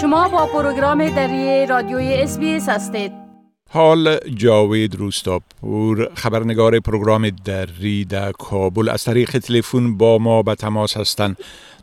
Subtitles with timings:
[0.00, 3.12] شما با پروگرام دری رادیوی SBS هستید.
[3.70, 8.88] حال جاوید روستاپور خبرنگار پروگرام دری در کابل.
[8.88, 11.36] از طریق تلفن با ما به تماس هستند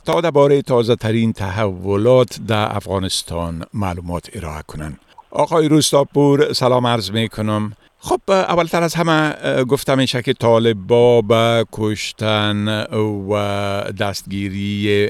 [0.05, 4.99] تا درباره تازه ترین تحولات در افغانستان معلومات ارائه کنند.
[5.31, 7.73] آقای روستاپور سلام عرض می کنم
[8.09, 9.33] خب اولتر از همه
[9.71, 12.83] گفته میشه که طالبا به کشتن
[13.31, 13.33] و
[14.01, 15.07] دستگیری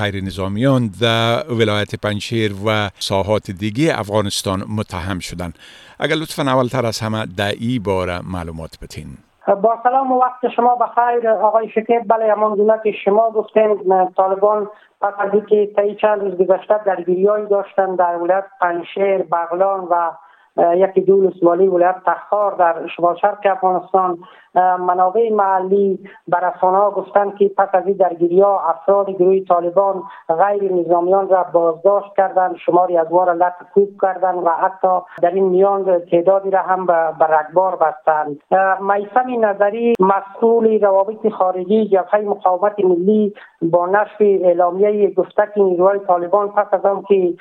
[0.00, 5.52] غیر نظامیان در ولایت پنشیر و ساحات دیگه افغانستان متهم شدن.
[6.00, 9.06] اگر لطفا اولتر از همه در ای باره معلومات بتین
[9.62, 11.28] با سلام و وقت شما بخیر.
[11.28, 13.78] آقای شکیب بله همان گونه که شما گفتین
[14.16, 14.68] طالبان
[15.00, 20.10] پس از اینکه طی چند روز گذشته درگیریهایی داشتن در ولایت پنشیر بغلان و
[20.56, 24.18] یکی دو والی ولایت تخار در شمال شرق افغانستان.
[24.54, 25.98] منابع محلی
[26.28, 31.46] به ها گفتند که پس از این درگیری ها افراد گروه طالبان غیر نظامیان را
[31.52, 36.62] بازداشت کردند شماری از وار لط کوب کردند و حتی در این میان تعدادی را
[36.62, 38.40] هم به رگبار بستند.
[38.80, 45.14] میسم نظری مسئول روابط خارجی جبهه مقاومت ملی با نشر اعلامیه
[45.54, 47.34] که نیروهای طالبان پس از آن که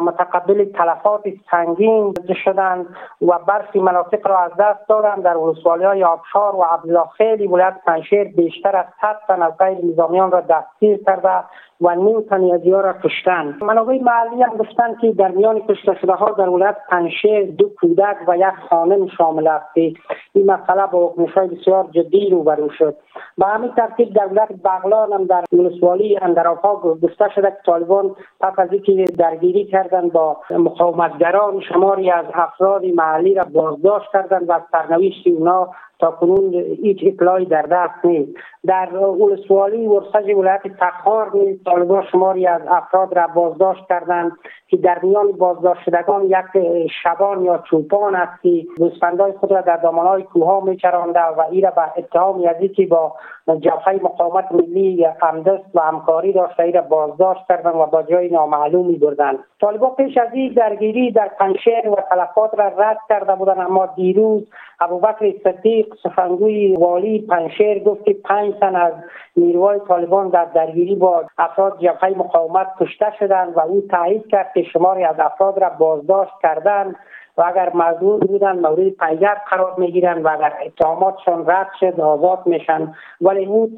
[0.00, 2.14] متقبل تلفات سنگین
[2.44, 2.86] شدند
[3.22, 7.76] و برخی مناطق را از دست دادند در ولسوالی های آبشار و عبدالله خیلی ولایت
[7.86, 11.44] پنشیر بیشتر از 100 تن از غیر نظامیان را دستگیر کرده
[11.82, 13.58] و نیم تن از را کشتن.
[13.60, 18.16] منابع محلی هم گفتند که در میان کشته شده ها در ولایت پنشیر دو کودک
[18.28, 19.76] و یک خانم شامل است.
[19.76, 19.96] این
[20.34, 22.96] مسئله با واکنش های بسیار جدی روبرو شد.
[23.38, 28.52] به همین ترتیب در ولایت بغلان هم در ولسوالی اندرافا گفته شده که طالبان پس
[28.58, 35.26] از اینکه درگیری کردند با مقاومتگران شماری از افراد محلی را بازداشت کردند و سرنوشت
[35.26, 35.68] اونا
[36.02, 38.32] تا کنون هیچ اطلاعی در دست نیست.
[38.66, 44.32] در ولسوالی ورسج ولایت تخار نیز طالبان شماری از افراد را بازداشت کردند
[44.68, 49.76] که در میان بازداشت شدگان یک شبان یا چوپان است که گوسفندهای خود را در
[49.76, 53.14] دامانهای کوهها میچرانده و این را به اتهام از که با
[53.60, 59.38] جبهه مقاومت ملی همدست و همکاری داشته را بازداشت کردند و با جای نامعلومی بردند
[59.60, 64.42] طالبان پیش از این درگیری در پنشیر و تلفات را رد کرده بودند اما دیروز
[64.82, 68.92] ابوبکر صدیق سخنگوی والی پنشیر گفت که پنج تن از
[69.36, 74.62] نیروهای طالبان در درگیری با افراد جبهه مقاومت کشته شدند و او تایید کرد که
[74.62, 76.96] شماری از افراد را بازداشت کردند
[77.38, 82.94] و اگر مزدور بودن مورد پیگرد قرار می‌گیرن و اگر اتهاماتشان رد شد آزاد میشن
[83.20, 83.76] ولی اون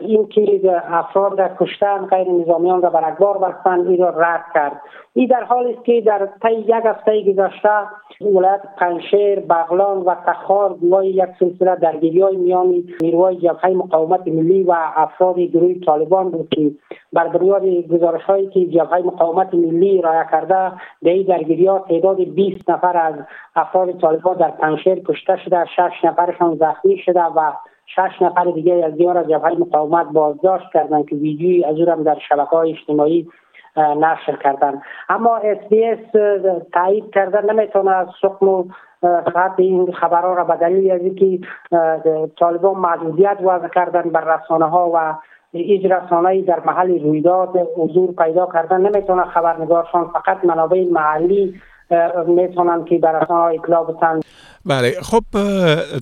[0.00, 0.60] این که
[0.90, 4.80] افراد را کشتن غیر نظامیان را برگبار بستن این را رد کرد.
[5.14, 7.70] این در حالی است که در طی یک هفته گذشته
[8.20, 14.62] ولایت پنشیر بغلان و تخار گواه یک سلسله درگیری های میان نیروهای جبهه مقاومت ملی
[14.62, 16.70] و افراد گروه طالبان بود که
[17.12, 20.72] بر بنیاد گزارش هایی که جبهه مقاومت ملی رایه کرده
[21.02, 23.14] در این درگیری ها تعداد 20 نفر از
[23.56, 27.52] افراد طالبان در پنشیر کشته شده شش نفرشان زخمی شده و
[27.86, 32.18] شش نفر دیگه از دیار از جبهه مقاومت بازداشت کردند که ویدیوی از هم در
[32.28, 33.28] شبکه های اجتماعی
[33.76, 34.82] نشر کردن.
[35.08, 35.98] اما SBS
[36.72, 37.50] تایید کردن.
[37.54, 38.64] نمی‌تونه از سقم و
[39.00, 41.46] فقط این خبرها را به دلیل از اینکه
[42.38, 45.14] طالبان محدودیت وضع کردن بر رسانه ها و
[45.52, 51.60] هیچ رسانه در محل رویداد حضور پیدا کردن نمی‌تونه خبرنگارشان فقط منابع محلی
[52.26, 54.20] می‌تونن که بر رسانه اطلاع بتن
[54.64, 55.24] بله خب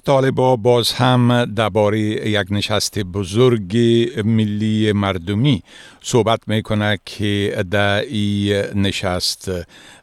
[0.04, 3.76] طالبا باز هم درباره یک نشست بزرگ
[4.24, 5.62] ملی مردمی
[6.00, 9.50] صحبت می‌کنه که در این نشست.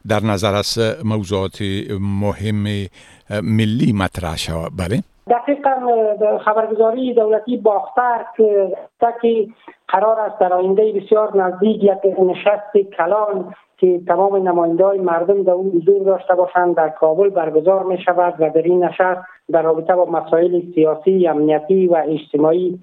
[0.08, 1.62] در نظر از موضوعات
[2.00, 2.86] مهم
[3.30, 4.72] ملی مطرح شود.
[4.76, 5.02] بله.
[5.30, 5.70] دقیقا
[6.44, 8.24] خبرگزاری دولتی باختر
[9.22, 9.48] که
[9.88, 15.52] قرار است در آینده بسیار نزدیک یک نشست کلان که تمام نماینده های مردم در
[15.52, 19.20] اون حضور داشته باشند در کابل برگزار می شود و در این نشست
[19.52, 22.78] در رابطه با مسائل سیاسی، امنیتی و اجتماعی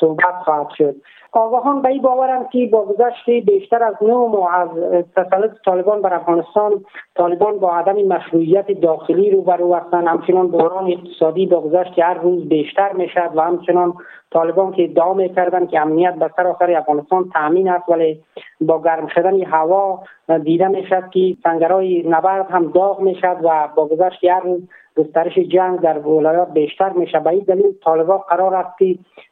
[0.00, 0.94] صحبت خواهد شد.
[1.32, 4.68] آگاهان به این باورند که با گذشت بیشتر از نو ماه از
[5.16, 6.84] تسلط طالبان بر افغانستان
[7.16, 10.06] طالبان با عدم مشروعیت داخلی روبرو هستند.
[10.06, 13.94] همچنان بحران اقتصادی با گذشت هر روز بیشتر می شد و همچنان
[14.30, 18.20] طالبان که ادعا می‌کردند که امنیت به سراسر افغانستان تامین است ولی
[18.60, 20.02] با گرم شدن هوا
[20.44, 24.60] دیده می‌شد که سنگرهای نبرد هم داغ می‌شد و با گذشت هر روز
[24.96, 28.84] گسترش جنگ در ولایات بیشتر میشه به این دلیل طالبان قرار است که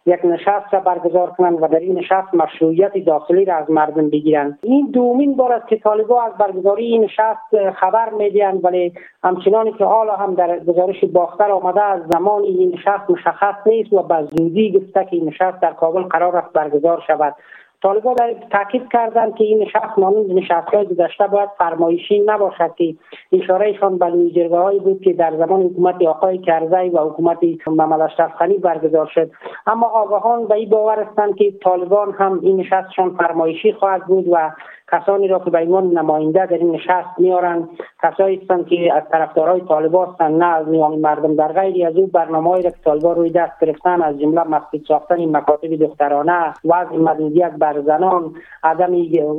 [0.07, 4.59] یک نشست را برگزار کنند و در این نشست مشروعیت داخلی را از مردم بگیرند.
[4.63, 8.93] این دومین بار است که طالبان از برگزاری این نشست خبر می‌دهند ولی
[9.25, 14.03] همچنانی که حالا هم در گزارش باختر آمده از زمان این نشست مشخص نیست و
[14.03, 17.35] به زودی گفته که این نشست در کابل قرار است برگزار شود.
[17.83, 18.17] طالبان
[18.51, 22.95] تاکید کردند که این نشست مانند نشست های گذشته باید فرمایشی نباشد که
[23.33, 28.43] اشارهشان به جرگه هایی بود که در زمان حکومت آقای کرزی و حکومت محمد اشرف
[28.63, 29.31] برگزار شد.
[29.67, 34.51] اما آگاهان به این باور هستند که طالبان هم این نشستشان فرمایشی خواهد بود و
[34.93, 37.69] کسانی را که به عنوان نماینده در این نشست میارن
[38.03, 41.35] کسایی هستند که از طرفدارای طالبان هستند نه از میان مردم.
[41.35, 45.37] در غیر از او برنامه‌ای را که طالبان روی دست گرفتن از جمله مسجد ساختن
[45.37, 48.95] مکاتب دخترانه وضع محدودیت بر زنان عدم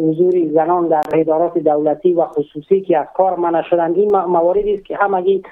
[0.09, 3.97] حضور زنان در ادارات دولتی و خصوصی که از کار منع شدند.
[3.97, 5.43] این مواردی است که همگی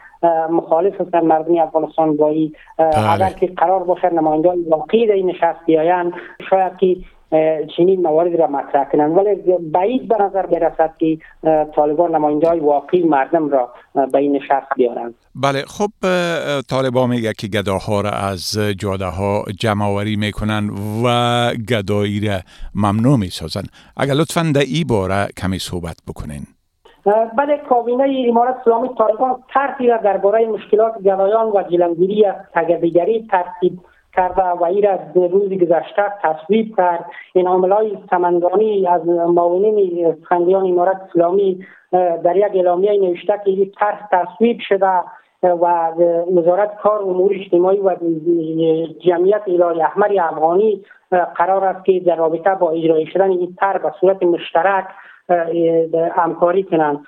[0.52, 3.12] مخالف هستند مردم افغانستان با این بله.
[3.12, 6.14] اگر که قرار باشد نماینده واقعی در این نشست بیایند
[6.50, 6.98] شاید که
[7.78, 9.18] چنین موارد را مطرح کنند.
[9.18, 9.36] ولی
[9.72, 11.18] بعید به نظر برسد که
[11.76, 13.74] طالبان نماینده های واقعی مردم را
[14.12, 15.16] به این نشست بیارند.
[15.36, 15.90] بله خب
[16.70, 20.70] طالبان میگه که گداها را از جاده ها جمع آوری می‌کنن
[21.06, 22.40] و گدایی را
[22.76, 23.64] ممنوع می‌سازن
[23.98, 26.42] اگر لطفا در ای باره کمی صحبت بکنین.
[27.06, 33.80] بله کابینه امارت اسلامی طالبان طرحی را درباره مشکلات گدایان و جلوگیری از تگدیگری ترتیب
[34.16, 37.06] کرده و این را روز گذشته تصویب کرد.
[37.34, 41.66] این های سمندانی از معاونین سخنگویان امارت اسلامی
[42.24, 45.04] در یک اعلامیه نوشته که طرح تصویب شده
[45.44, 45.92] و
[46.38, 47.96] وزارت کار امور اجتماعی و
[49.00, 50.82] جمعیت الهی احمر افغانی
[51.36, 54.86] قرار است که در رابطه با اجرای شدن این طرح به صورت مشترک
[56.16, 57.00] همکاری کنند.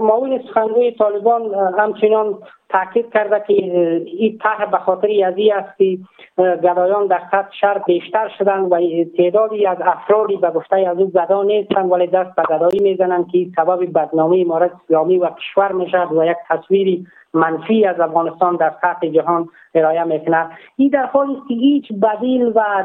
[0.00, 2.38] معاون سخنگوی طالبان همچنان
[2.76, 5.98] تاکید کرده که این طرح به خاطر ازی است که
[6.36, 8.80] گدایان در خط شهر بیشتر شدن و
[9.16, 13.46] تعدادی از افرادی به گفته از او گدا نیستند ولی دست به گدایی می‌زنند که
[13.56, 19.08] سبب بدنامی امارت اسلامی و کشور می‌شد و یک تصویری منفی از افغانستان در سطح
[19.08, 20.46] جهان ارائه می‌کنه
[20.76, 22.84] این در حالی است که هیچ بدیل و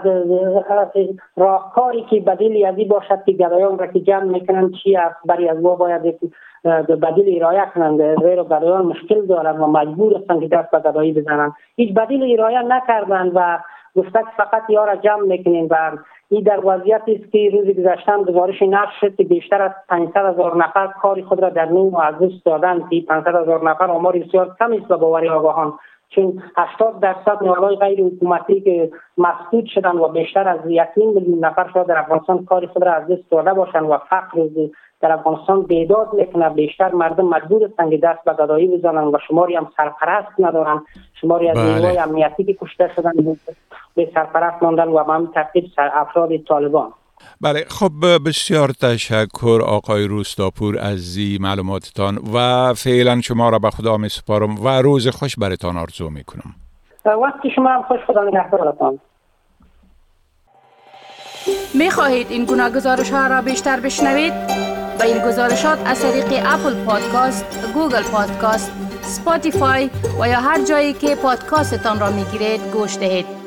[1.35, 5.61] راهکاری که بدیلی ازی باشد که گدایان را که جمع می‌کنند چی است؟ برای از
[5.61, 6.31] ما باید
[6.63, 8.19] بدیل ارائه کنند.
[8.24, 12.62] زیرا گدایان مشکل دارند و مجبور هستند که دست به گدایی بزنند هیچ بدیل ارائه
[12.62, 13.60] نکردند و
[13.96, 15.92] گفته فقط یا را جمع می‌کنیم و
[16.30, 20.58] این در وضعیتی است که روز گذشته گزارش نشر شد که بیشتر از 500 هزار
[20.58, 24.56] نفر کاری خود را در نوم از دست دادند که 500 هزار نفر آمار بسیار
[24.60, 25.74] کمی است به باور آگاهان.
[26.16, 31.69] چون 80 درصد نهادهای غیر حکومتی که مسدود شدن و بیشتر از یک میلیون نفر
[31.74, 34.48] شاید در افغانستان کاری خود را از دست داده باشند و فقر
[35.02, 39.56] در افغانستان بیداد می‌کنه بیشتر مردم مجبور هستند که دست به گدایی بزنن و شماری
[39.56, 40.81] هم سرپرست ندارن
[41.22, 41.74] شماری از بله.
[41.74, 43.12] نیروهای امنیتی که کشته شدن
[43.96, 46.94] به سرپرست ماندن و به همین ترتیب افراد طالبان
[47.41, 47.91] بله خب
[48.27, 54.68] بسیار تشکر آقای روستاپور از معلوماتتان و فعلا شما را به خدا می سپارم و
[54.68, 56.56] روز خوش برتان آرزو می کنم
[57.06, 59.00] وقتی شما هم خوش خدا نگهدارتان
[61.73, 64.33] می خواهید این گناه گزارش ها را بیشتر بشنوید؟
[65.00, 68.71] با این گزارشات از طریق Apple Podcast، Google Podcast،
[69.01, 69.89] Spotify
[70.19, 73.40] و یا هر جایی که پادکاستتان را می گیرید گوش دهید.